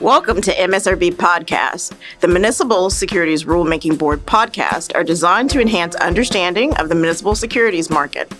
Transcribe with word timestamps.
Welcome 0.00 0.40
to 0.40 0.54
MSRB 0.54 1.12
Podcast. 1.16 1.94
The 2.20 2.28
Municipal 2.28 2.88
Securities 2.88 3.44
Rulemaking 3.44 3.98
Board 3.98 4.24
podcast 4.24 4.94
are 4.94 5.04
designed 5.04 5.50
to 5.50 5.60
enhance 5.60 5.94
understanding 5.96 6.74
of 6.78 6.88
the 6.88 6.94
municipal 6.94 7.34
securities 7.34 7.90
market. 7.90 8.32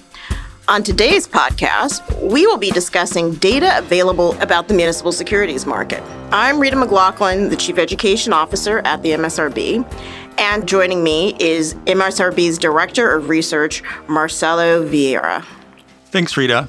On 0.68 0.82
today's 0.82 1.28
podcast, 1.28 2.00
we 2.22 2.46
will 2.46 2.56
be 2.56 2.70
discussing 2.70 3.34
data 3.34 3.76
available 3.76 4.40
about 4.40 4.68
the 4.68 4.74
municipal 4.74 5.12
securities 5.12 5.66
market. 5.66 6.02
I'm 6.32 6.58
Rita 6.58 6.76
McLaughlin, 6.76 7.50
the 7.50 7.56
Chief 7.56 7.76
Education 7.76 8.32
Officer 8.32 8.78
at 8.86 9.02
the 9.02 9.10
MSRB, 9.10 9.84
and 10.38 10.66
joining 10.66 11.04
me 11.04 11.36
is 11.38 11.74
MSRB's 11.84 12.56
Director 12.56 13.14
of 13.14 13.28
Research, 13.28 13.82
Marcelo 14.08 14.88
Vieira. 14.88 15.44
Thanks, 16.06 16.38
Rita. 16.38 16.68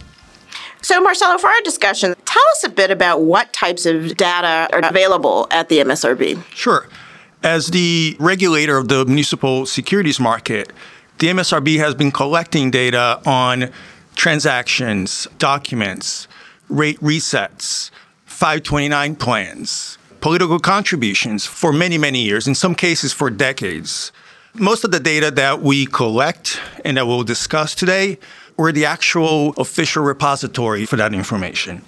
So, 0.81 0.99
Marcelo, 0.99 1.37
for 1.37 1.47
our 1.47 1.61
discussion, 1.61 2.15
tell 2.25 2.43
us 2.53 2.63
a 2.63 2.69
bit 2.69 2.89
about 2.89 3.21
what 3.21 3.53
types 3.53 3.85
of 3.85 4.17
data 4.17 4.67
are 4.73 4.79
available 4.83 5.47
at 5.51 5.69
the 5.69 5.77
MSRB. 5.77 6.43
Sure. 6.53 6.87
As 7.43 7.67
the 7.67 8.15
regulator 8.19 8.77
of 8.77 8.87
the 8.87 9.05
municipal 9.05 9.65
securities 9.65 10.19
market, 10.19 10.71
the 11.19 11.27
MSRB 11.27 11.77
has 11.77 11.93
been 11.93 12.11
collecting 12.11 12.71
data 12.71 13.21
on 13.27 13.69
transactions, 14.15 15.27
documents, 15.37 16.27
rate 16.67 16.99
resets, 16.99 17.91
529 18.25 19.15
plans, 19.17 19.99
political 20.19 20.59
contributions 20.59 21.45
for 21.45 21.71
many, 21.71 21.99
many 21.99 22.21
years, 22.21 22.47
in 22.47 22.55
some 22.55 22.73
cases 22.73 23.13
for 23.13 23.29
decades. 23.29 24.11
Most 24.55 24.83
of 24.83 24.91
the 24.91 24.99
data 24.99 25.29
that 25.31 25.61
we 25.61 25.85
collect 25.85 26.59
and 26.83 26.97
that 26.97 27.05
we'll 27.05 27.23
discuss 27.23 27.75
today 27.75 28.17
were 28.61 28.71
the 28.71 28.85
actual 28.85 29.53
official 29.57 30.03
repository 30.03 30.85
for 30.85 30.95
that 30.95 31.13
information. 31.13 31.81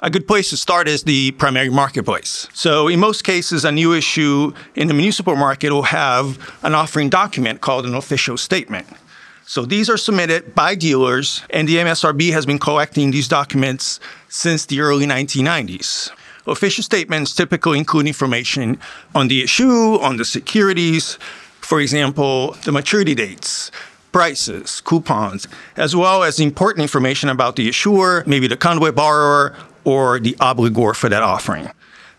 A 0.00 0.10
good 0.10 0.28
place 0.28 0.50
to 0.50 0.56
start 0.56 0.86
is 0.86 1.02
the 1.02 1.32
primary 1.32 1.70
marketplace. 1.70 2.48
So, 2.52 2.86
in 2.86 3.00
most 3.00 3.24
cases, 3.24 3.64
a 3.64 3.72
new 3.72 3.94
issue 3.94 4.52
in 4.76 4.86
the 4.88 4.94
municipal 4.94 5.34
market 5.34 5.72
will 5.72 5.90
have 6.04 6.38
an 6.62 6.74
offering 6.74 7.08
document 7.08 7.62
called 7.62 7.84
an 7.86 7.94
official 7.94 8.36
statement. 8.36 8.86
So, 9.46 9.64
these 9.64 9.88
are 9.90 9.96
submitted 9.96 10.54
by 10.54 10.74
dealers, 10.74 11.42
and 11.50 11.66
the 11.66 11.76
MSRB 11.76 12.30
has 12.32 12.44
been 12.46 12.58
collecting 12.58 13.10
these 13.10 13.26
documents 13.26 13.98
since 14.28 14.66
the 14.66 14.80
early 14.80 15.06
1990s. 15.06 16.10
Official 16.46 16.84
statements 16.84 17.34
typically 17.34 17.78
include 17.78 18.06
information 18.06 18.78
on 19.14 19.28
the 19.28 19.42
issue, 19.42 19.98
on 20.00 20.16
the 20.18 20.24
securities, 20.24 21.18
for 21.68 21.80
example, 21.80 22.56
the 22.64 22.72
maturity 22.72 23.14
dates, 23.14 23.70
prices, 24.12 24.80
coupons, 24.80 25.46
as 25.76 25.94
well 25.94 26.22
as 26.22 26.40
important 26.40 26.82
information 26.82 27.28
about 27.28 27.56
the 27.56 27.68
issuer, 27.68 28.24
maybe 28.26 28.46
the 28.46 28.56
conduit 28.56 28.94
borrower, 28.94 29.54
or 29.84 30.18
the 30.18 30.32
obligor 30.34 30.94
for 30.94 31.08
that 31.08 31.22
offering. 31.22 31.70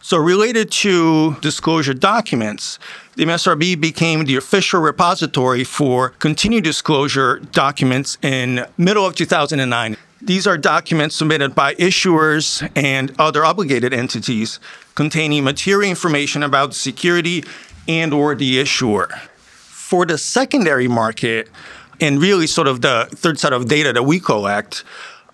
So, 0.02 0.18
related 0.18 0.72
to 0.72 1.36
disclosure 1.42 1.94
documents, 1.94 2.80
the 3.16 3.26
MSRB 3.26 3.80
became 3.82 4.24
the 4.26 4.38
official 4.38 4.80
repository 4.80 5.66
for 5.66 6.10
continued 6.20 6.64
disclosure 6.64 7.40
documents 7.52 8.18
in 8.22 8.66
middle 8.78 9.06
of 9.06 9.16
2009. 9.16 9.98
These 10.22 10.48
are 10.48 10.58
documents 10.58 11.16
submitted 11.16 11.54
by 11.54 11.76
issuers 11.76 12.70
and 12.76 13.14
other 13.20 13.44
obligated 13.44 13.94
entities 13.94 14.60
containing 14.96 15.44
material 15.44 15.90
information 15.90 16.44
about 16.44 16.70
the 16.70 16.76
security 16.76 17.44
and 17.88 18.14
or 18.14 18.36
the 18.36 18.60
issuer. 18.60 19.08
For 19.90 20.06
the 20.06 20.18
secondary 20.18 20.88
market, 20.88 21.50
and 22.02 22.22
really 22.22 22.48
sort 22.48 22.68
of 22.68 22.82
the 22.82 23.08
third 23.12 23.40
set 23.40 23.54
of 23.54 23.68
data 23.68 23.94
that 23.94 24.04
we 24.04 24.20
collect, 24.20 24.84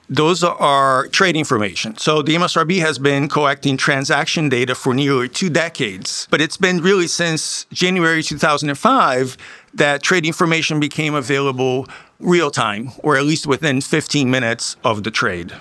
those 0.10 0.44
are 0.44 1.08
trade 1.08 1.36
information. 1.36 1.98
So 1.98 2.22
the 2.22 2.36
MSRB 2.36 2.80
has 2.80 3.00
been 3.00 3.28
collecting 3.28 3.76
transaction 3.76 4.50
data 4.50 4.76
for 4.76 4.94
nearly 4.94 5.30
two 5.30 5.50
decades, 5.50 6.28
but 6.30 6.42
it's 6.42 6.58
been 6.58 6.82
really 6.82 7.08
since 7.08 7.66
January 7.72 8.22
2005 8.22 9.38
that 9.74 10.04
trade 10.04 10.26
information 10.26 10.80
became 10.80 11.16
available 11.16 11.88
real 12.20 12.52
time, 12.52 12.92
or 13.00 13.18
at 13.18 13.26
least 13.26 13.48
within 13.48 13.82
15 13.82 14.30
minutes 14.30 14.76
of 14.84 15.04
the 15.04 15.12
trade. 15.12 15.54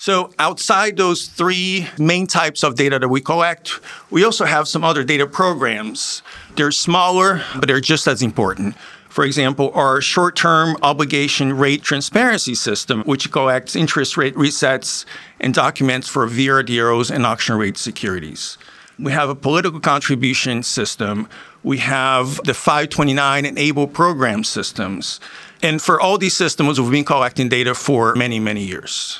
So, 0.00 0.30
outside 0.38 0.96
those 0.96 1.26
three 1.26 1.88
main 1.98 2.28
types 2.28 2.62
of 2.62 2.76
data 2.76 3.00
that 3.00 3.08
we 3.08 3.20
collect, 3.20 3.80
we 4.10 4.24
also 4.24 4.44
have 4.44 4.68
some 4.68 4.84
other 4.84 5.02
data 5.02 5.26
programs. 5.26 6.22
They're 6.54 6.70
smaller, 6.70 7.42
but 7.56 7.66
they're 7.66 7.80
just 7.80 8.06
as 8.06 8.22
important. 8.22 8.76
For 9.08 9.24
example, 9.24 9.72
our 9.74 10.00
short 10.00 10.36
term 10.36 10.76
obligation 10.82 11.52
rate 11.52 11.82
transparency 11.82 12.54
system, 12.54 13.02
which 13.02 13.32
collects 13.32 13.74
interest 13.74 14.16
rate 14.16 14.36
resets 14.36 15.04
and 15.40 15.52
documents 15.52 16.06
for 16.06 16.28
VRDOs 16.28 17.10
and 17.10 17.26
auction 17.26 17.56
rate 17.56 17.76
securities. 17.76 18.56
We 19.00 19.10
have 19.10 19.28
a 19.28 19.34
political 19.34 19.80
contribution 19.80 20.62
system. 20.62 21.28
We 21.64 21.78
have 21.78 22.40
the 22.44 22.54
529 22.54 23.46
and 23.46 23.58
ABLE 23.58 23.88
program 23.88 24.44
systems. 24.44 25.18
And 25.60 25.82
for 25.82 26.00
all 26.00 26.18
these 26.18 26.36
systems, 26.36 26.80
we've 26.80 26.90
been 26.92 27.04
collecting 27.04 27.48
data 27.48 27.74
for 27.74 28.14
many, 28.14 28.38
many 28.38 28.62
years. 28.62 29.18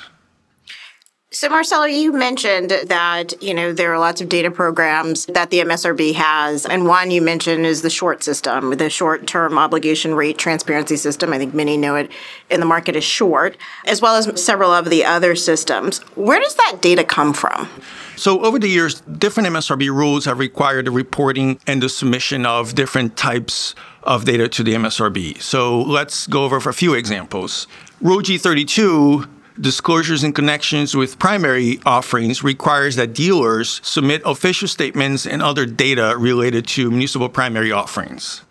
So, 1.31 1.47
Marcelo, 1.47 1.85
you 1.85 2.11
mentioned 2.11 2.71
that 2.71 3.39
you 3.39 3.53
know 3.53 3.71
there 3.71 3.93
are 3.93 3.99
lots 3.99 4.19
of 4.19 4.29
data 4.29 4.49
programs 4.49 5.27
that 5.27 5.51
the 5.51 5.59
MSRB 5.59 6.15
has, 6.15 6.65
and 6.65 6.87
one 6.87 7.11
you 7.11 7.21
mentioned 7.21 7.67
is 7.67 7.83
the 7.83 7.89
short 7.91 8.23
system, 8.23 8.71
the 8.71 8.89
short-term 8.89 9.55
obligation 9.55 10.15
rate 10.15 10.39
transparency 10.39 10.97
system. 10.97 11.31
I 11.31 11.37
think 11.37 11.53
many 11.53 11.77
know 11.77 11.95
it 11.97 12.09
in 12.49 12.59
the 12.59 12.65
market 12.65 12.95
as 12.95 13.03
short, 13.03 13.57
as 13.85 14.01
well 14.01 14.15
as 14.15 14.43
several 14.43 14.71
of 14.71 14.89
the 14.89 15.05
other 15.05 15.35
systems. 15.35 15.99
Where 16.15 16.39
does 16.39 16.55
that 16.55 16.79
data 16.81 17.03
come 17.03 17.33
from? 17.33 17.69
So, 18.15 18.43
over 18.43 18.57
the 18.57 18.67
years, 18.67 19.01
different 19.01 19.49
MSRB 19.49 19.89
rules 19.89 20.25
have 20.25 20.39
required 20.39 20.85
the 20.85 20.91
reporting 20.91 21.59
and 21.67 21.83
the 21.83 21.89
submission 21.89 22.47
of 22.47 22.73
different 22.73 23.17
types 23.17 23.75
of 24.01 24.25
data 24.25 24.47
to 24.47 24.63
the 24.63 24.73
MSRB. 24.73 25.39
So, 25.39 25.79
let's 25.79 26.25
go 26.25 26.45
over 26.45 26.57
a 26.57 26.73
few 26.73 26.95
examples. 26.95 27.67
Rule 28.01 28.21
G32 28.21 29.29
disclosures 29.59 30.23
in 30.23 30.33
connections 30.33 30.95
with 30.95 31.19
primary 31.19 31.79
offerings 31.85 32.43
requires 32.43 32.95
that 32.95 33.13
dealers 33.13 33.81
submit 33.83 34.21
official 34.25 34.67
statements 34.67 35.25
and 35.25 35.41
other 35.41 35.65
data 35.65 36.15
related 36.17 36.67
to 36.67 36.89
municipal 36.89 37.29
primary 37.29 37.71
offerings. 37.71 38.43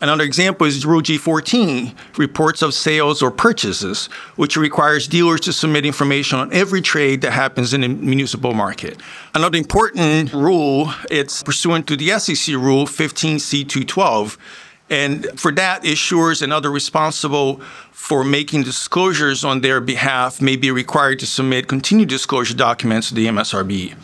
Another 0.00 0.24
example 0.24 0.66
is 0.66 0.84
Rule 0.84 1.00
G14, 1.00 1.94
reports 2.18 2.62
of 2.62 2.74
sales 2.74 3.22
or 3.22 3.30
purchases, 3.30 4.06
which 4.36 4.56
requires 4.56 5.08
dealers 5.08 5.40
to 5.42 5.52
submit 5.52 5.86
information 5.86 6.38
on 6.38 6.52
every 6.52 6.82
trade 6.82 7.22
that 7.22 7.30
happens 7.30 7.72
in 7.72 7.80
the 7.80 7.88
municipal 7.88 8.52
market. 8.52 9.00
Another 9.34 9.56
important 9.56 10.32
rule, 10.32 10.92
it's 11.10 11.42
pursuant 11.42 11.86
to 11.86 11.96
the 11.96 12.18
SEC 12.18 12.54
Rule 12.54 12.86
15C212, 12.86 14.36
and 14.90 15.26
for 15.38 15.50
that, 15.52 15.82
issuers 15.84 16.42
and 16.42 16.52
other 16.52 16.70
responsible 16.70 17.60
for 17.90 18.22
making 18.22 18.64
disclosures 18.64 19.44
on 19.44 19.60
their 19.62 19.80
behalf 19.80 20.40
may 20.40 20.56
be 20.56 20.70
required 20.70 21.18
to 21.20 21.26
submit 21.26 21.68
continued 21.68 22.08
disclosure 22.08 22.54
documents 22.54 23.08
to 23.08 23.14
the 23.14 23.26
MSRB. 23.26 23.94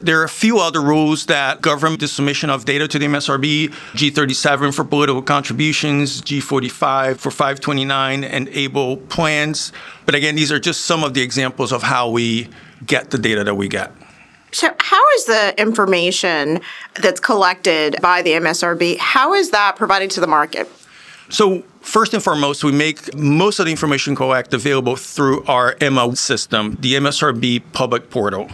There 0.00 0.20
are 0.20 0.24
a 0.24 0.28
few 0.28 0.58
other 0.58 0.82
rules 0.82 1.26
that 1.26 1.60
govern 1.60 1.96
the 1.96 2.08
submission 2.08 2.50
of 2.50 2.64
data 2.64 2.88
to 2.88 2.98
the 2.98 3.06
MSRB 3.06 3.68
G37 3.92 4.74
for 4.74 4.84
political 4.84 5.22
contributions, 5.22 6.20
G45 6.20 7.16
for 7.18 7.30
529 7.30 8.24
and 8.24 8.48
ABLE 8.48 8.98
plans. 8.98 9.72
But 10.04 10.14
again, 10.14 10.34
these 10.34 10.50
are 10.50 10.58
just 10.58 10.82
some 10.82 11.04
of 11.04 11.14
the 11.14 11.22
examples 11.22 11.72
of 11.72 11.84
how 11.84 12.10
we 12.10 12.48
get 12.84 13.12
the 13.12 13.18
data 13.18 13.44
that 13.44 13.54
we 13.54 13.68
get. 13.68 13.92
So, 14.54 14.72
how 14.78 15.02
is 15.16 15.24
the 15.24 15.60
information 15.60 16.60
that's 16.94 17.18
collected 17.18 17.96
by 18.00 18.22
the 18.22 18.30
MSRB? 18.34 18.98
How 18.98 19.34
is 19.34 19.50
that 19.50 19.74
provided 19.74 20.12
to 20.12 20.20
the 20.20 20.28
market? 20.28 20.70
So, 21.28 21.64
first 21.80 22.14
and 22.14 22.22
foremost, 22.22 22.62
we 22.62 22.70
make 22.70 23.16
most 23.16 23.58
of 23.58 23.64
the 23.64 23.72
information 23.72 24.14
collect 24.14 24.54
available 24.54 24.94
through 24.94 25.42
our 25.46 25.74
EMMA 25.80 26.16
system, 26.16 26.78
the 26.78 26.94
MSRB 26.94 27.64
public 27.72 28.10
portal. 28.10 28.48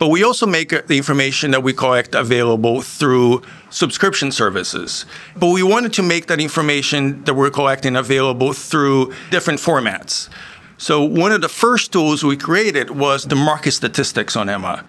But 0.00 0.08
we 0.08 0.24
also 0.24 0.46
make 0.46 0.72
uh, 0.72 0.82
the 0.84 0.96
information 0.96 1.52
that 1.52 1.62
we 1.62 1.72
collect 1.72 2.16
available 2.16 2.82
through 2.82 3.42
subscription 3.70 4.32
services. 4.32 5.06
But 5.36 5.50
we 5.50 5.62
wanted 5.62 5.92
to 5.92 6.02
make 6.02 6.26
that 6.26 6.40
information 6.40 7.22
that 7.22 7.34
we're 7.34 7.50
collecting 7.50 7.94
available 7.94 8.52
through 8.52 9.14
different 9.30 9.60
formats. 9.60 10.28
So, 10.76 11.04
one 11.04 11.30
of 11.30 11.40
the 11.40 11.48
first 11.48 11.92
tools 11.92 12.24
we 12.24 12.36
created 12.36 12.90
was 12.90 13.26
the 13.26 13.36
market 13.36 13.70
statistics 13.70 14.34
on 14.34 14.48
EMMA. 14.48 14.84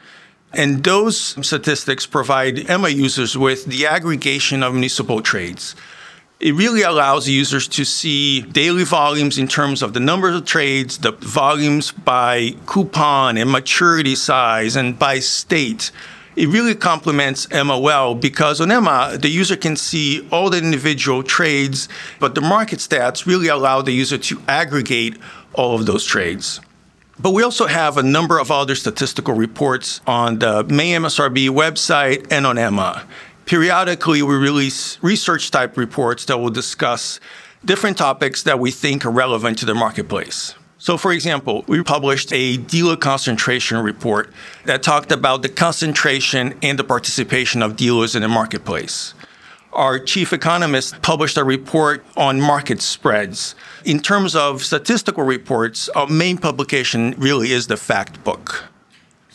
And 0.57 0.83
those 0.83 1.37
statistics 1.47 2.07
provide 2.07 2.67
EMMA 2.67 2.89
users 2.89 3.37
with 3.37 3.65
the 3.65 3.85
aggregation 3.85 4.63
of 4.63 4.73
municipal 4.73 5.21
trades. 5.21 5.75
It 6.39 6.55
really 6.55 6.81
allows 6.81 7.29
users 7.29 7.67
to 7.67 7.85
see 7.85 8.41
daily 8.41 8.83
volumes 8.83 9.37
in 9.37 9.47
terms 9.47 9.83
of 9.83 9.93
the 9.93 9.99
number 9.99 10.29
of 10.29 10.45
trades, 10.45 10.97
the 10.97 11.11
volumes 11.11 11.91
by 11.91 12.55
coupon 12.65 13.37
and 13.37 13.51
maturity 13.51 14.15
size, 14.15 14.75
and 14.75 14.97
by 14.97 15.19
state. 15.19 15.91
It 16.35 16.47
really 16.47 16.73
complements 16.73 17.45
EMMA 17.51 17.79
well 17.79 18.15
because 18.15 18.59
on 18.59 18.69
EMMA, 18.69 19.19
the 19.21 19.29
user 19.29 19.57
can 19.57 19.75
see 19.75 20.27
all 20.31 20.49
the 20.49 20.57
individual 20.57 21.21
trades, 21.21 21.87
but 22.19 22.33
the 22.33 22.41
market 22.41 22.79
stats 22.79 23.27
really 23.27 23.47
allow 23.47 23.83
the 23.83 23.91
user 23.91 24.17
to 24.17 24.41
aggregate 24.47 25.17
all 25.53 25.75
of 25.75 25.85
those 25.85 26.03
trades. 26.03 26.61
But 27.19 27.31
we 27.31 27.41
also 27.41 27.65
have 27.65 27.97
a 27.97 28.03
number 28.03 28.37
of 28.37 28.51
other 28.51 28.75
statistical 28.75 29.33
reports 29.33 30.01
on 30.05 30.37
the 30.37 30.63
May 30.65 30.91
MSRB 30.91 31.49
website 31.49 32.27
and 32.31 32.45
on 32.45 32.59
Emma. 32.59 33.07
Periodically, 33.45 34.21
we 34.21 34.35
release 34.35 34.99
research 35.01 35.49
type 35.49 35.77
reports 35.77 36.25
that 36.25 36.37
will 36.37 36.51
discuss 36.51 37.19
different 37.65 37.97
topics 37.97 38.43
that 38.43 38.59
we 38.59 38.69
think 38.69 39.03
are 39.03 39.09
relevant 39.09 39.57
to 39.59 39.65
the 39.65 39.73
marketplace. 39.73 40.53
So, 40.77 40.95
for 40.95 41.11
example, 41.11 41.65
we 41.67 41.81
published 41.81 42.31
a 42.31 42.57
dealer 42.57 42.95
concentration 42.95 43.77
report 43.79 44.31
that 44.65 44.83
talked 44.83 45.11
about 45.11 45.41
the 45.41 45.49
concentration 45.49 46.57
and 46.61 46.77
the 46.77 46.83
participation 46.83 47.63
of 47.63 47.75
dealers 47.75 48.15
in 48.15 48.21
the 48.21 48.27
marketplace. 48.27 49.15
Our 49.77 49.99
chief 49.99 50.33
economist 50.33 51.03
published 51.03 51.37
a 51.37 51.43
report 51.43 52.03
on 52.17 52.41
market 52.41 52.81
spreads. 52.81 53.53
In 53.85 53.99
terms 53.99 54.35
of 54.35 54.63
statistical 54.63 55.23
reports, 55.23 55.87
our 55.89 56.07
main 56.07 56.39
publication 56.39 57.13
really 57.19 57.51
is 57.51 57.67
the 57.67 57.77
fact 57.77 58.23
book. 58.23 58.63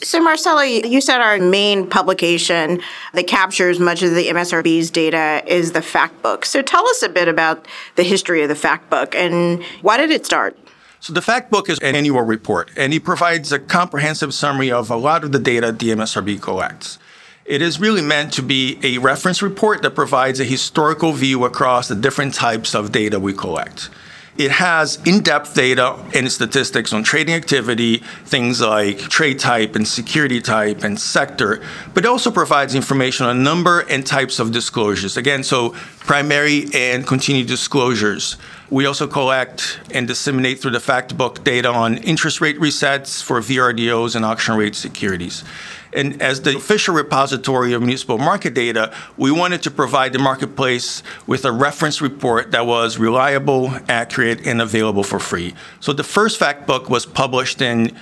So, 0.02 0.20
Marcelo, 0.20 0.62
you 0.62 1.00
said 1.00 1.20
our 1.20 1.38
main 1.38 1.88
publication 1.88 2.80
that 3.14 3.28
captures 3.28 3.78
much 3.78 4.02
of 4.02 4.16
the 4.16 4.26
MSRB's 4.26 4.90
data 4.90 5.44
is 5.46 5.70
the 5.70 5.82
fact 5.82 6.20
book. 6.22 6.44
So, 6.44 6.60
tell 6.60 6.88
us 6.88 7.04
a 7.04 7.08
bit 7.08 7.28
about 7.28 7.68
the 7.94 8.02
history 8.02 8.42
of 8.42 8.48
the 8.48 8.56
fact 8.56 8.90
book 8.90 9.14
and 9.14 9.62
why 9.80 9.96
did 9.96 10.10
it 10.10 10.26
start? 10.26 10.58
So 10.98 11.12
the 11.12 11.20
fact 11.20 11.50
book 11.50 11.68
is 11.68 11.80
an 11.80 11.96
annual 11.96 12.22
report, 12.22 12.70
and 12.76 12.94
it 12.94 13.02
provides 13.02 13.50
a 13.50 13.58
comprehensive 13.58 14.32
summary 14.32 14.70
of 14.70 14.88
a 14.88 14.94
lot 14.94 15.24
of 15.24 15.32
the 15.32 15.40
data 15.40 15.72
the 15.72 15.88
MSRB 15.88 16.40
collects. 16.40 16.96
It 17.44 17.60
is 17.60 17.80
really 17.80 18.02
meant 18.02 18.32
to 18.34 18.42
be 18.42 18.78
a 18.84 18.98
reference 18.98 19.42
report 19.42 19.82
that 19.82 19.96
provides 19.96 20.38
a 20.38 20.44
historical 20.44 21.12
view 21.12 21.44
across 21.44 21.88
the 21.88 21.96
different 21.96 22.34
types 22.34 22.72
of 22.72 22.92
data 22.92 23.18
we 23.18 23.32
collect. 23.32 23.90
It 24.38 24.52
has 24.52 24.98
in 25.04 25.22
depth 25.22 25.54
data 25.54 25.98
and 26.14 26.30
statistics 26.30 26.92
on 26.92 27.02
trading 27.02 27.34
activity, 27.34 27.98
things 28.24 28.60
like 28.60 28.98
trade 28.98 29.40
type 29.40 29.74
and 29.74 29.86
security 29.86 30.40
type 30.40 30.84
and 30.84 30.98
sector, 30.98 31.60
but 31.92 32.04
it 32.04 32.08
also 32.08 32.30
provides 32.30 32.74
information 32.74 33.26
on 33.26 33.42
number 33.42 33.80
and 33.80 34.06
types 34.06 34.38
of 34.38 34.52
disclosures. 34.52 35.16
Again, 35.16 35.42
so 35.42 35.74
primary 36.04 36.66
and 36.74 37.06
continued 37.06 37.46
disclosures. 37.46 38.36
We 38.70 38.86
also 38.86 39.06
collect 39.06 39.80
and 39.92 40.08
disseminate 40.08 40.60
through 40.60 40.72
the 40.72 40.80
fact 40.80 41.16
book 41.16 41.44
data 41.44 41.68
on 41.68 41.98
interest 41.98 42.40
rate 42.40 42.58
resets 42.58 43.22
for 43.22 43.40
VRDOs 43.40 44.16
and 44.16 44.24
auction 44.24 44.56
rate 44.56 44.74
securities. 44.74 45.44
And 45.92 46.22
as 46.22 46.40
the 46.40 46.56
official 46.56 46.94
repository 46.94 47.74
of 47.74 47.82
municipal 47.82 48.18
market 48.18 48.54
data, 48.54 48.94
we 49.16 49.30
wanted 49.30 49.62
to 49.62 49.70
provide 49.70 50.12
the 50.12 50.18
marketplace 50.18 51.02
with 51.26 51.44
a 51.44 51.52
reference 51.52 52.00
report 52.00 52.50
that 52.52 52.66
was 52.66 52.98
reliable, 52.98 53.70
accurate, 53.88 54.46
and 54.46 54.62
available 54.62 55.04
for 55.04 55.18
free. 55.18 55.54
So 55.80 55.92
the 55.92 56.04
first 56.04 56.38
fact 56.38 56.66
book 56.66 56.88
was 56.88 57.04
published 57.04 57.60
in 57.60 57.94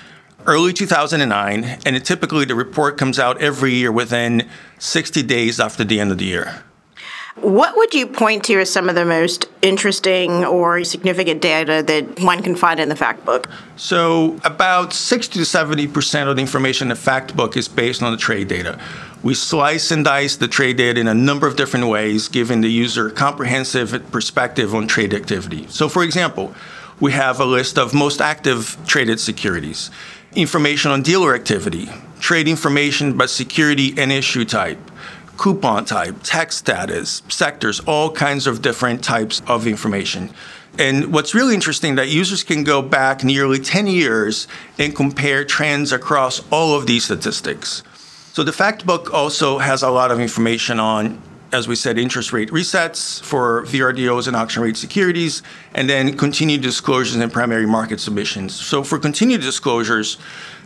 early 0.47 0.73
2009, 0.73 1.65
and 1.85 2.05
typically 2.05 2.45
the 2.45 2.55
report 2.55 2.97
comes 2.97 3.19
out 3.19 3.43
every 3.43 3.75
year 3.75 3.93
within 3.93 4.49
60 4.79 5.23
days 5.25 5.59
after 5.59 5.85
the 5.85 6.01
end 6.01 6.13
of 6.13 6.19
the 6.19 6.27
year. 6.27 6.63
What 7.37 7.77
would 7.77 7.95
you 7.95 8.09
point 8.09 8.45
to 8.45 8.61
as 8.61 8.73
some 8.73 8.89
of 8.89 8.97
the 8.97 9.05
most 9.05 9.47
interesting 9.63 10.45
or 10.45 10.83
significant 10.83 11.41
data 11.41 11.83
that 11.87 12.21
one 12.21 12.43
can 12.43 12.57
find 12.57 12.81
in 12.81 12.89
the 12.89 12.97
fact 12.97 13.25
book? 13.25 13.49
So, 13.77 14.39
about 14.45 14.93
60 14.93 15.39
to 15.39 15.45
70% 15.45 16.29
of 16.29 16.37
the 16.37 16.43
information 16.43 16.87
in 16.87 16.89
the 16.91 16.97
fact 16.97 17.37
book 17.37 17.57
is 17.57 17.69
based 17.69 18.03
on 18.03 18.11
the 18.11 18.19
trade 18.19 18.49
data. 18.49 18.81
We 19.23 19.35
slice 19.35 19.93
and 19.93 20.05
dice 20.05 20.37
the 20.37 20.49
trade 20.49 20.77
data 20.77 20.99
in 20.99 21.07
a 21.07 21.15
number 21.15 21.47
of 21.47 21.55
different 21.55 21.87
ways, 21.87 22.27
giving 22.27 22.63
the 22.63 22.71
user 22.71 23.09
a 23.09 23.13
comprehensive 23.13 24.11
perspective 24.11 24.75
on 24.75 24.89
trade 24.89 25.15
activity. 25.15 25.67
So, 25.69 25.89
for 25.89 26.03
example, 26.03 26.53
we 26.99 27.13
have 27.13 27.39
a 27.39 27.45
list 27.45 27.79
of 27.79 27.95
most 27.95 28.21
active 28.21 28.77
traded 28.87 29.21
securities, 29.21 29.91
information 30.35 30.91
on 30.91 31.03
dealer 31.03 31.35
activity, 31.35 31.91
trade 32.19 32.49
information 32.49 33.17
by 33.17 33.27
security 33.27 33.95
and 33.97 34.11
issue 34.11 34.45
type, 34.45 34.79
coupon 35.41 35.87
type, 35.87 36.15
tax 36.23 36.59
status, 36.59 37.23
sectors, 37.31 37.81
all 37.87 38.13
kinds 38.13 38.47
of 38.47 38.61
different 38.61 39.03
types 39.03 39.41
of 39.47 39.67
information. 39.67 40.31
And 40.79 41.15
what's 41.15 41.35
really 41.35 41.55
interesting 41.55 41.95
that 41.95 42.09
users 42.09 42.43
can 42.45 42.63
go 42.63 42.83
back 42.83 43.25
nearly 43.25 43.59
10 43.59 43.87
years 43.87 44.47
and 44.79 44.95
compare 44.95 45.47
trends 45.47 45.93
across 45.93 46.43
all 46.53 46.75
of 46.75 46.87
these 46.87 47.05
statistics. 47.05 47.83
So 48.35 48.43
the 48.43 48.53
fact 48.53 48.85
book 48.85 49.15
also 49.15 49.57
has 49.57 49.83
a 49.83 49.89
lot 49.89 50.11
of 50.11 50.21
information 50.21 50.79
on 50.79 51.23
as 51.53 51.67
we 51.67 51.75
said, 51.75 51.99
interest 51.99 52.33
rate 52.33 52.49
resets 52.51 53.21
for 53.21 53.65
VRDOs 53.65 54.29
and 54.29 54.37
auction 54.37 54.63
rate 54.63 54.77
securities, 54.77 55.43
and 55.75 55.91
then 55.91 56.17
continued 56.17 56.61
disclosures 56.63 57.17
and 57.17 57.33
primary 57.33 57.67
market 57.67 57.99
submissions. 57.99 58.55
So 58.55 58.85
for 58.85 59.01
continued 59.01 59.41
disclosures, 59.41 60.17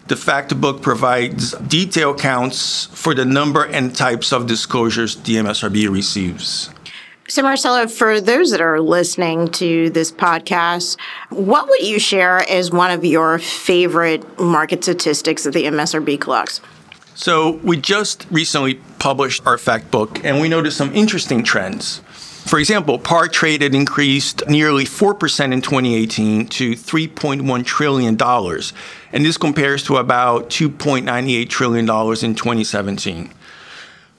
the 0.06 0.16
fact 0.16 0.58
book 0.60 0.82
provides 0.82 1.52
detailed 1.52 2.18
counts 2.18 2.86
for 2.86 3.14
the 3.14 3.24
number 3.24 3.64
and 3.64 3.94
types 3.94 4.32
of 4.32 4.46
disclosures 4.46 5.16
the 5.16 5.36
MSRB 5.36 5.90
receives. 5.90 6.70
So, 7.26 7.42
Marcelo, 7.42 7.86
for 7.86 8.20
those 8.20 8.50
that 8.50 8.60
are 8.60 8.80
listening 8.80 9.48
to 9.52 9.88
this 9.88 10.12
podcast, 10.12 10.98
what 11.30 11.70
would 11.70 11.80
you 11.80 11.98
share 11.98 12.46
as 12.50 12.70
one 12.70 12.90
of 12.90 13.02
your 13.02 13.38
favorite 13.38 14.38
market 14.38 14.84
statistics 14.84 15.44
that 15.44 15.54
the 15.54 15.64
MSRB 15.64 16.20
collects? 16.20 16.60
So, 17.14 17.52
we 17.62 17.78
just 17.78 18.26
recently 18.30 18.74
published 18.98 19.46
our 19.46 19.56
fact 19.56 19.90
book, 19.90 20.22
and 20.22 20.38
we 20.38 20.50
noticed 20.50 20.76
some 20.76 20.94
interesting 20.94 21.42
trends. 21.42 22.02
For 22.54 22.60
example, 22.60 23.00
par 23.00 23.26
traded 23.26 23.74
increased 23.74 24.48
nearly 24.48 24.84
4% 24.84 25.52
in 25.52 25.60
2018 25.60 26.46
to 26.46 26.74
$3.1 26.74 27.64
trillion. 27.64 28.16
And 29.12 29.26
this 29.26 29.36
compares 29.36 29.82
to 29.86 29.96
about 29.96 30.50
$2.98 30.50 31.48
trillion 31.48 31.84
in 31.84 32.34
2017. 32.36 33.32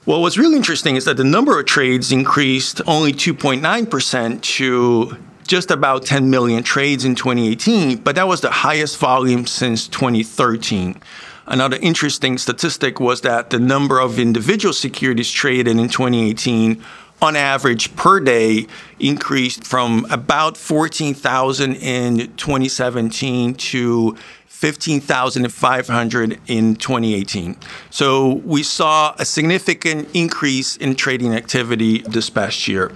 Well, 0.05 0.21
what's 0.21 0.37
really 0.37 0.57
interesting 0.57 0.97
is 0.97 1.05
that 1.05 1.15
the 1.15 1.23
number 1.23 1.57
of 1.57 1.65
trades 1.65 2.11
increased 2.11 2.81
only 2.85 3.13
2.9% 3.13 4.41
to 4.41 5.17
just 5.47 5.71
about 5.71 6.05
10 6.05 6.29
million 6.29 6.61
trades 6.61 7.05
in 7.05 7.15
2018, 7.15 7.99
but 7.99 8.15
that 8.15 8.27
was 8.27 8.41
the 8.41 8.51
highest 8.51 8.97
volume 8.97 9.47
since 9.47 9.87
2013. 9.87 10.99
Another 11.47 11.77
interesting 11.77 12.37
statistic 12.37 12.99
was 12.99 13.21
that 13.21 13.51
the 13.51 13.59
number 13.59 13.99
of 13.99 14.17
individual 14.19 14.73
securities 14.73 15.31
traded 15.31 15.77
in 15.77 15.87
2018 15.87 16.83
on 17.25 17.35
average 17.35 17.95
per 17.95 18.19
day 18.19 18.67
increased 18.99 19.63
from 19.65 20.05
about 20.09 20.55
14,000 20.55 21.75
in 21.75 22.33
2017 22.35 23.55
to 23.55 24.15
15,500 24.45 26.39
in 26.47 26.75
2018. 26.75 27.57
So 27.89 28.35
we 28.45 28.63
saw 28.63 29.13
a 29.19 29.25
significant 29.25 30.07
increase 30.13 30.77
in 30.77 30.95
trading 30.95 31.33
activity 31.33 31.99
this 32.03 32.29
past 32.29 32.67
year 32.67 32.91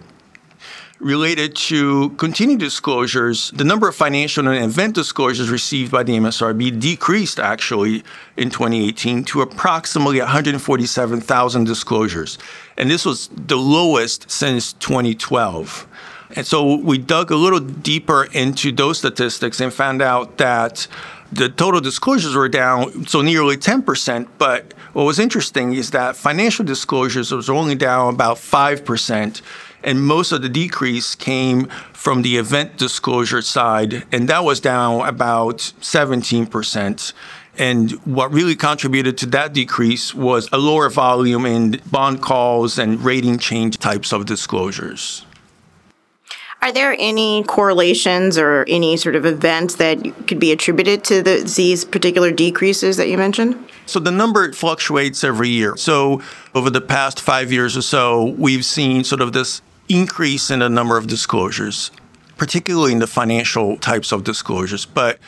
related 1.00 1.56
to 1.56 2.10
continued 2.12 2.60
disclosures, 2.60 3.52
the 3.52 3.64
number 3.64 3.88
of 3.88 3.96
financial 3.96 4.48
and 4.48 4.64
event 4.64 4.96
disclosures 4.96 5.50
received 5.50 5.92
by 5.92 6.04
the 6.04 6.14
MSRB 6.14 6.80
decreased 6.80 7.40
actually 7.40 8.04
in 8.36 8.50
2018 8.50 9.24
to 9.26 9.42
approximately 9.42 10.20
147,000 10.20 11.64
disclosures. 11.64 12.38
And 12.78 12.92
this 12.92 13.06
was 13.06 13.30
the 13.30 13.58
lowest 13.58 14.30
since 14.30 14.74
2012. 14.74 15.88
And 16.36 16.46
so 16.46 16.76
we 16.76 16.98
dug 16.98 17.32
a 17.32 17.36
little 17.36 17.60
deeper 17.60 18.26
into 18.34 18.72
those 18.72 19.00
statistics 19.00 19.60
and 19.62 19.74
found 19.74 20.02
out 20.02 20.38
that 20.38 20.88
the 21.32 21.50
total 21.50 21.80
disclosures 21.80 22.36
were 22.36 22.50
down, 22.50 23.08
so 23.08 23.22
nearly 23.22 23.56
10%. 23.56 24.28
But 24.38 24.74
what 24.94 25.04
was 25.04 25.20
interesting 25.20 25.74
is 25.74 25.92
that 25.92 26.16
financial 26.16 26.66
disclosures 26.66 27.32
was 27.32 27.50
only 27.50 27.76
down 27.76 28.14
about 28.14 28.38
5% 28.38 29.42
and 29.84 30.02
most 30.02 30.32
of 30.32 30.42
the 30.42 30.50
decrease 30.50 31.16
came 31.16 31.66
from 31.94 32.22
the 32.22 32.38
event 32.38 32.78
disclosure 32.78 33.42
side, 33.42 34.06
and 34.12 34.28
that 34.30 34.44
was 34.44 34.60
down 34.60 35.08
about 35.08 35.58
17%. 35.58 37.14
And 37.58 37.92
what 38.06 38.32
really 38.32 38.56
contributed 38.56 39.18
to 39.20 39.26
that 39.28 39.54
decrease 39.54 40.16
was 40.16 40.48
a 40.54 40.58
lower 40.58 40.90
volume 40.90 41.46
in 41.46 41.82
bond 41.92 42.22
calls 42.22 42.80
and 42.80 43.04
rating 43.04 43.38
change 43.38 43.78
types 43.78 44.14
of 44.14 44.26
disclosures. 44.26 45.26
Are 46.62 46.74
there 46.74 46.96
any 47.00 47.44
correlations 47.44 48.38
or 48.38 48.66
any 48.68 48.98
sort 48.98 49.16
of 49.16 49.26
events 49.26 49.76
that 49.76 50.28
could 50.28 50.40
be 50.40 50.52
attributed 50.52 51.06
to 51.06 51.22
the, 51.22 51.52
these 51.56 51.86
particular 51.86 52.32
decreases 52.32 52.98
that 52.98 53.08
you 53.08 53.18
mentioned? 53.18 53.58
So 53.86 54.00
the 54.00 54.12
number 54.12 54.52
fluctuates 54.52 55.24
every 55.24 55.50
year. 55.50 55.78
So 55.78 56.22
over 56.54 56.70
the 56.70 56.82
past 56.82 57.22
five 57.22 57.52
years 57.52 57.78
or 57.78 57.82
so, 57.82 58.36
we've 58.38 58.66
seen 58.66 59.06
sort 59.06 59.22
of 59.22 59.32
this 59.32 59.62
increase 59.90 60.50
in 60.50 60.60
the 60.60 60.70
number 60.70 60.98
of 60.98 61.08
disclosures, 61.08 61.92
particularly 62.38 62.94
in 62.94 63.00
the 63.00 63.08
financial 63.08 63.78
types 63.78 64.12
of 64.12 64.24
disclosures. 64.24 64.86
But 64.86 65.20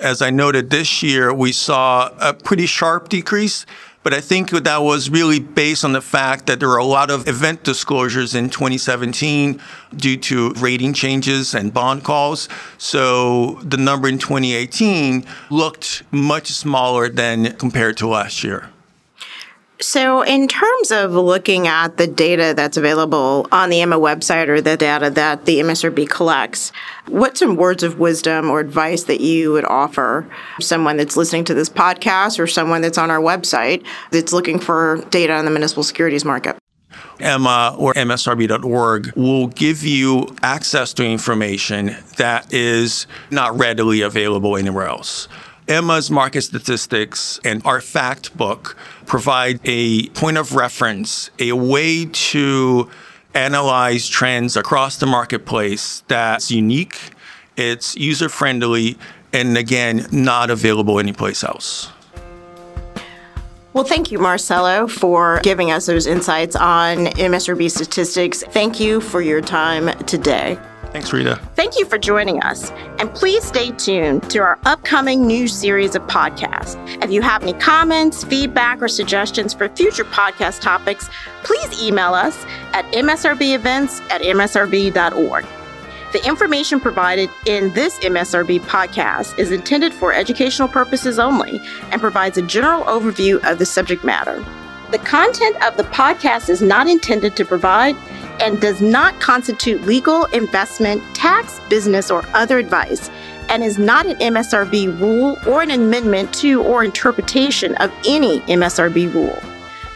as 0.00 0.22
I 0.22 0.30
noted 0.30 0.70
this 0.70 1.02
year, 1.02 1.34
we 1.34 1.52
saw 1.52 2.10
a 2.20 2.32
pretty 2.32 2.66
sharp 2.66 3.08
decrease. 3.08 3.66
But 4.04 4.12
I 4.12 4.20
think 4.20 4.50
that 4.50 4.82
was 4.82 5.08
really 5.08 5.40
based 5.40 5.82
on 5.82 5.94
the 5.94 6.02
fact 6.02 6.44
that 6.46 6.60
there 6.60 6.68
were 6.68 6.76
a 6.76 6.84
lot 6.84 7.10
of 7.10 7.26
event 7.26 7.64
disclosures 7.64 8.34
in 8.34 8.50
2017 8.50 9.58
due 9.96 10.18
to 10.18 10.52
rating 10.52 10.92
changes 10.92 11.54
and 11.54 11.72
bond 11.72 12.04
calls. 12.04 12.46
So 12.76 13.54
the 13.62 13.78
number 13.78 14.06
in 14.06 14.18
2018 14.18 15.24
looked 15.48 16.02
much 16.10 16.48
smaller 16.48 17.08
than 17.08 17.56
compared 17.56 17.96
to 17.96 18.06
last 18.06 18.44
year. 18.44 18.68
So, 19.86 20.22
in 20.22 20.48
terms 20.48 20.90
of 20.90 21.12
looking 21.12 21.68
at 21.68 21.98
the 21.98 22.06
data 22.06 22.54
that's 22.56 22.78
available 22.78 23.46
on 23.52 23.68
the 23.68 23.82
Emma 23.82 23.98
website 23.98 24.48
or 24.48 24.62
the 24.62 24.78
data 24.78 25.10
that 25.10 25.44
the 25.44 25.58
MSRB 25.58 26.08
collects, 26.08 26.72
what's 27.06 27.40
some 27.40 27.56
words 27.56 27.82
of 27.82 27.98
wisdom 27.98 28.48
or 28.48 28.60
advice 28.60 29.02
that 29.04 29.20
you 29.20 29.52
would 29.52 29.66
offer 29.66 30.26
someone 30.58 30.96
that's 30.96 31.18
listening 31.18 31.44
to 31.44 31.54
this 31.54 31.68
podcast 31.68 32.38
or 32.38 32.46
someone 32.46 32.80
that's 32.80 32.96
on 32.96 33.10
our 33.10 33.20
website 33.20 33.84
that's 34.10 34.32
looking 34.32 34.58
for 34.58 35.04
data 35.10 35.34
on 35.34 35.44
the 35.44 35.50
municipal 35.50 35.82
securities 35.82 36.24
market? 36.24 36.56
Emma 37.20 37.76
or 37.78 37.92
MSRB.org 37.92 39.12
will 39.14 39.48
give 39.48 39.84
you 39.84 40.34
access 40.42 40.94
to 40.94 41.04
information 41.04 41.94
that 42.16 42.54
is 42.54 43.06
not 43.30 43.54
readily 43.58 44.00
available 44.00 44.56
anywhere 44.56 44.86
else. 44.86 45.28
Emma's 45.66 46.10
market 46.10 46.42
statistics 46.42 47.40
and 47.44 47.64
our 47.64 47.80
fact 47.80 48.36
book 48.36 48.76
provide 49.06 49.60
a 49.64 50.08
point 50.10 50.36
of 50.36 50.54
reference, 50.54 51.30
a 51.38 51.52
way 51.52 52.04
to 52.06 52.90
analyze 53.34 54.08
trends 54.08 54.56
across 54.56 54.98
the 54.98 55.06
marketplace 55.06 56.04
that's 56.06 56.50
unique, 56.50 56.98
it's 57.56 57.96
user 57.96 58.28
friendly, 58.28 58.98
and 59.32 59.56
again, 59.56 60.06
not 60.12 60.50
available 60.50 60.98
anyplace 60.98 61.42
else. 61.42 61.90
Well, 63.72 63.84
thank 63.84 64.12
you, 64.12 64.20
Marcelo, 64.20 64.86
for 64.86 65.40
giving 65.42 65.72
us 65.72 65.86
those 65.86 66.06
insights 66.06 66.54
on 66.54 67.06
MSRB 67.06 67.68
statistics. 67.70 68.44
Thank 68.44 68.78
you 68.78 69.00
for 69.00 69.20
your 69.20 69.40
time 69.40 69.98
today. 70.04 70.58
Thanks, 70.92 71.12
Rita. 71.12 71.40
Thank 71.74 71.86
you 71.86 71.90
for 71.90 71.98
joining 71.98 72.40
us. 72.40 72.70
And 73.00 73.12
please 73.12 73.42
stay 73.42 73.72
tuned 73.72 74.30
to 74.30 74.38
our 74.38 74.60
upcoming 74.64 75.26
new 75.26 75.48
series 75.48 75.96
of 75.96 76.02
podcasts. 76.02 76.76
If 77.02 77.10
you 77.10 77.20
have 77.20 77.42
any 77.42 77.52
comments, 77.54 78.22
feedback, 78.22 78.80
or 78.80 78.86
suggestions 78.86 79.52
for 79.52 79.68
future 79.70 80.04
podcast 80.04 80.60
topics, 80.60 81.10
please 81.42 81.82
email 81.82 82.14
us 82.14 82.46
at 82.74 82.84
msrbevents 82.92 84.08
at 84.08 84.20
msrb.org. 84.20 85.46
The 86.12 86.24
information 86.24 86.78
provided 86.78 87.28
in 87.44 87.72
this 87.72 87.98
MSRB 87.98 88.60
podcast 88.60 89.36
is 89.36 89.50
intended 89.50 89.92
for 89.92 90.12
educational 90.12 90.68
purposes 90.68 91.18
only 91.18 91.60
and 91.90 92.00
provides 92.00 92.38
a 92.38 92.42
general 92.42 92.84
overview 92.84 93.44
of 93.50 93.58
the 93.58 93.66
subject 93.66 94.04
matter. 94.04 94.44
The 94.92 94.98
content 94.98 95.60
of 95.64 95.76
the 95.76 95.82
podcast 95.82 96.48
is 96.48 96.62
not 96.62 96.86
intended 96.86 97.34
to 97.34 97.44
provide 97.44 97.96
and 98.40 98.60
does 98.60 98.80
not 98.80 99.20
constitute 99.20 99.82
legal, 99.82 100.24
investment, 100.26 101.02
tax, 101.14 101.60
business, 101.68 102.10
or 102.10 102.24
other 102.34 102.58
advice, 102.58 103.10
and 103.48 103.62
is 103.62 103.78
not 103.78 104.06
an 104.06 104.16
MSRB 104.16 104.98
rule 105.00 105.38
or 105.46 105.62
an 105.62 105.70
amendment 105.70 106.32
to 106.34 106.62
or 106.62 106.84
interpretation 106.84 107.74
of 107.76 107.92
any 108.06 108.40
MSRB 108.40 109.12
rule. 109.12 109.42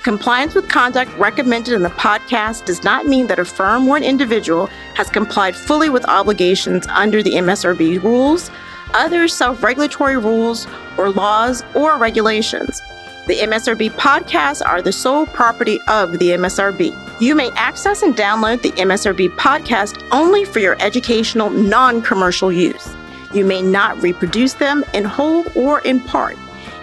Compliance 0.03 0.55
with 0.55 0.69
conduct 0.69 1.13
recommended 1.19 1.75
in 1.75 1.83
the 1.83 1.91
podcast 1.91 2.65
does 2.65 2.85
not 2.85 3.07
mean 3.07 3.27
that 3.27 3.39
a 3.39 3.45
firm 3.45 3.89
or 3.89 3.97
an 3.97 4.05
individual 4.05 4.67
has 4.95 5.11
complied 5.11 5.57
fully 5.57 5.91
with 5.91 6.09
obligations 6.09 6.87
under 6.89 7.23
the 7.23 7.33
MSRB 7.33 8.03
rules, 8.03 8.51
other 8.95 9.29
self 9.29 9.63
regulatory 9.63 10.17
rules, 10.17 10.67
or 10.97 11.11
laws 11.11 11.63
or 11.75 11.99
regulations. 11.99 12.81
The 13.27 13.41
MSRB 13.41 13.91
podcasts 13.91 14.65
are 14.65 14.81
the 14.81 14.93
sole 14.93 15.27
property 15.27 15.79
of 15.89 16.19
the 16.19 16.31
MSRB. 16.31 17.08
You 17.21 17.35
may 17.35 17.51
access 17.53 18.03
and 18.03 18.17
download 18.17 18.63
the 18.63 18.71
MSRB 18.73 19.31
podcast 19.31 20.07
only 20.13 20.45
for 20.45 20.61
your 20.61 20.77
educational, 20.81 21.51
non 21.51 22.01
commercial 22.01 22.53
use. 22.53 22.95
You 23.35 23.45
may 23.45 23.61
not 23.61 24.01
reproduce 24.01 24.55
them 24.55 24.85
in 24.95 25.05
whole 25.05 25.45
or 25.57 25.81
in 25.81 26.01
part, 26.01 26.37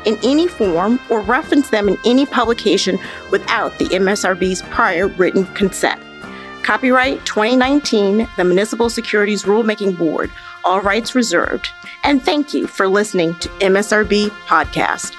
in 0.03 0.17
any 0.23 0.47
form, 0.47 0.99
or 1.09 1.21
reference 1.21 1.69
them 1.69 1.87
in 1.87 1.97
any 2.05 2.25
publication 2.25 2.99
without 3.31 3.79
the 3.79 3.85
MSRB's 3.85 4.61
prior 4.63 5.07
written 5.07 5.45
consent. 5.53 6.01
Copyright 6.63 7.25
2019, 7.25 8.27
the 8.35 8.43
Municipal 8.43 8.89
Securities 8.89 9.43
Rulemaking 9.43 9.97
Board, 9.97 10.29
all 10.65 10.81
rights 10.81 11.15
reserved. 11.15 11.69
And 12.03 12.21
thank 12.21 12.53
you 12.53 12.67
for 12.67 12.89
listening 12.89 13.35
to 13.35 13.49
MSRB 13.59 14.29
Podcast. 14.47 15.15